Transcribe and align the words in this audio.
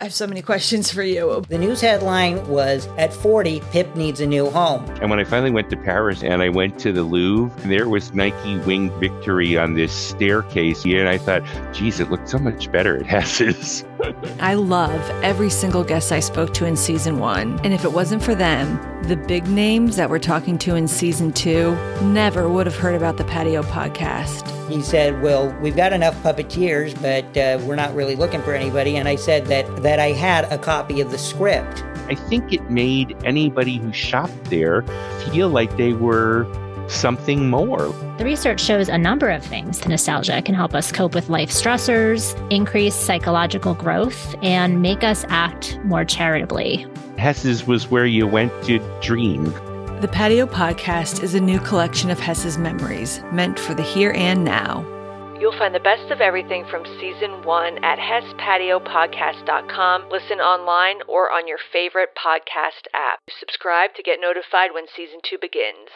I 0.00 0.04
have 0.04 0.14
so 0.14 0.28
many 0.28 0.42
questions 0.42 0.92
for 0.92 1.02
you. 1.02 1.44
The 1.48 1.58
news 1.58 1.80
headline 1.80 2.46
was 2.46 2.86
At 2.98 3.12
40, 3.12 3.58
Pip 3.72 3.96
needs 3.96 4.20
a 4.20 4.28
new 4.28 4.48
home. 4.48 4.84
And 5.00 5.10
when 5.10 5.18
I 5.18 5.24
finally 5.24 5.50
went 5.50 5.70
to 5.70 5.76
Paris 5.76 6.22
and 6.22 6.40
I 6.40 6.50
went 6.50 6.78
to 6.80 6.92
the 6.92 7.02
Louvre, 7.02 7.68
there 7.68 7.88
was 7.88 8.14
Nike 8.14 8.58
Wing 8.58 8.96
Victory 9.00 9.58
on 9.58 9.74
this 9.74 9.92
staircase. 9.92 10.84
And 10.84 11.08
I 11.08 11.18
thought, 11.18 11.42
geez, 11.74 11.98
it 11.98 12.12
looked 12.12 12.28
so 12.28 12.38
much 12.38 12.70
better 12.70 12.96
at 12.96 13.06
Hess's. 13.06 13.84
I 14.40 14.54
love 14.54 15.00
every 15.24 15.50
single 15.50 15.82
guest 15.82 16.12
I 16.12 16.20
spoke 16.20 16.54
to 16.54 16.64
in 16.64 16.76
season 16.76 17.18
one. 17.18 17.58
And 17.64 17.74
if 17.74 17.84
it 17.84 17.92
wasn't 17.92 18.22
for 18.22 18.36
them, 18.36 18.80
the 19.02 19.16
big 19.16 19.48
names 19.48 19.96
that 19.96 20.10
we're 20.10 20.18
talking 20.20 20.58
to 20.58 20.76
in 20.76 20.86
season 20.86 21.32
two 21.32 21.74
never 22.02 22.48
would 22.48 22.66
have 22.66 22.76
heard 22.76 22.94
about 22.94 23.16
the 23.16 23.24
Patio 23.24 23.62
podcast. 23.62 24.46
He 24.68 24.82
said, 24.82 25.22
Well, 25.22 25.56
we've 25.60 25.76
got 25.76 25.92
enough 25.92 26.14
puppeteers, 26.22 26.94
but 27.00 27.24
uh, 27.36 27.64
we're 27.66 27.76
not 27.76 27.94
really 27.94 28.16
looking 28.16 28.42
for 28.42 28.54
anybody. 28.54 28.96
And 28.96 29.08
I 29.08 29.16
said 29.16 29.46
that, 29.46 29.66
that 29.88 29.98
I 29.98 30.12
had 30.12 30.44
a 30.52 30.58
copy 30.58 31.00
of 31.00 31.10
the 31.10 31.16
script. 31.16 31.82
I 32.10 32.14
think 32.14 32.52
it 32.52 32.70
made 32.70 33.16
anybody 33.24 33.78
who 33.78 33.90
shopped 33.90 34.44
there 34.50 34.82
feel 35.30 35.48
like 35.48 35.74
they 35.78 35.94
were 35.94 36.46
something 36.88 37.48
more. 37.48 37.86
The 38.18 38.24
research 38.26 38.60
shows 38.60 38.90
a 38.90 38.98
number 38.98 39.30
of 39.30 39.42
things. 39.42 39.88
Nostalgia 39.88 40.42
can 40.42 40.54
help 40.54 40.74
us 40.74 40.92
cope 40.92 41.14
with 41.14 41.30
life 41.30 41.48
stressors, 41.48 42.36
increase 42.50 42.94
psychological 42.94 43.72
growth, 43.72 44.36
and 44.42 44.82
make 44.82 45.02
us 45.04 45.24
act 45.30 45.78
more 45.84 46.04
charitably. 46.04 46.86
Hess's 47.16 47.66
was 47.66 47.90
where 47.90 48.04
you 48.04 48.26
went 48.26 48.52
to 48.64 48.80
dream. 49.00 49.44
The 50.02 50.10
Patio 50.12 50.44
Podcast 50.44 51.22
is 51.22 51.34
a 51.34 51.40
new 51.40 51.60
collection 51.60 52.10
of 52.10 52.20
Hess's 52.20 52.58
memories 52.58 53.22
meant 53.32 53.58
for 53.58 53.72
the 53.72 53.82
here 53.82 54.12
and 54.12 54.44
now. 54.44 54.84
You'll 55.38 55.56
find 55.56 55.72
the 55.72 55.80
best 55.80 56.10
of 56.10 56.20
everything 56.20 56.66
from 56.66 56.84
season 56.98 57.44
one 57.44 57.78
at 57.84 58.00
HessPatioPodcast.com. 58.00 60.08
Listen 60.10 60.40
online 60.40 61.02
or 61.06 61.30
on 61.30 61.46
your 61.46 61.58
favorite 61.72 62.08
podcast 62.18 62.88
app. 62.92 63.20
Subscribe 63.38 63.94
to 63.94 64.02
get 64.02 64.18
notified 64.20 64.74
when 64.74 64.88
season 64.88 65.20
two 65.22 65.38
begins. 65.40 65.90